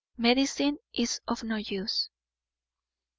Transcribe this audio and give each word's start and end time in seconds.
Medicine 0.17 0.79
is 0.95 1.21
of 1.27 1.43
no 1.43 1.57
use." 1.57 2.09